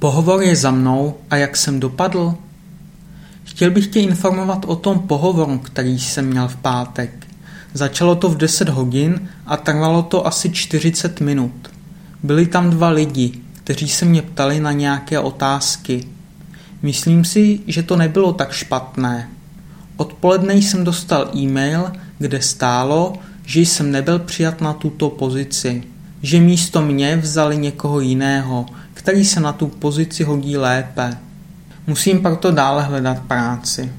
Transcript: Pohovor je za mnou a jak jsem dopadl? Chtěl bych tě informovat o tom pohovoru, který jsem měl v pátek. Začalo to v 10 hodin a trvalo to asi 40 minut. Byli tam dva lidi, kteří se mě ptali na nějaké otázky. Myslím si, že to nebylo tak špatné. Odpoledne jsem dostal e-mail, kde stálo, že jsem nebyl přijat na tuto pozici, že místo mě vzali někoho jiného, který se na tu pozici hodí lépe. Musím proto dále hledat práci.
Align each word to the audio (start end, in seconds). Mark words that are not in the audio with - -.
Pohovor 0.00 0.42
je 0.42 0.56
za 0.56 0.70
mnou 0.70 1.16
a 1.30 1.36
jak 1.36 1.56
jsem 1.56 1.80
dopadl? 1.80 2.34
Chtěl 3.44 3.70
bych 3.70 3.86
tě 3.86 4.00
informovat 4.00 4.64
o 4.64 4.76
tom 4.76 4.98
pohovoru, 4.98 5.58
který 5.58 5.98
jsem 5.98 6.26
měl 6.26 6.48
v 6.48 6.56
pátek. 6.56 7.26
Začalo 7.74 8.14
to 8.14 8.28
v 8.28 8.36
10 8.36 8.68
hodin 8.68 9.28
a 9.46 9.56
trvalo 9.56 10.02
to 10.02 10.26
asi 10.26 10.50
40 10.50 11.20
minut. 11.20 11.70
Byli 12.22 12.46
tam 12.46 12.70
dva 12.70 12.88
lidi, 12.88 13.32
kteří 13.52 13.88
se 13.88 14.04
mě 14.04 14.22
ptali 14.22 14.60
na 14.60 14.72
nějaké 14.72 15.18
otázky. 15.18 16.04
Myslím 16.82 17.24
si, 17.24 17.60
že 17.66 17.82
to 17.82 17.96
nebylo 17.96 18.32
tak 18.32 18.52
špatné. 18.52 19.30
Odpoledne 19.96 20.54
jsem 20.54 20.84
dostal 20.84 21.30
e-mail, 21.36 21.92
kde 22.18 22.42
stálo, 22.42 23.12
že 23.44 23.60
jsem 23.60 23.90
nebyl 23.90 24.18
přijat 24.18 24.60
na 24.60 24.72
tuto 24.72 25.10
pozici, 25.10 25.82
že 26.22 26.40
místo 26.40 26.82
mě 26.82 27.16
vzali 27.16 27.56
někoho 27.56 28.00
jiného, 28.00 28.66
který 28.94 29.24
se 29.24 29.40
na 29.40 29.52
tu 29.52 29.66
pozici 29.66 30.24
hodí 30.24 30.56
lépe. 30.56 31.16
Musím 31.86 32.22
proto 32.22 32.50
dále 32.50 32.82
hledat 32.82 33.18
práci. 33.18 33.92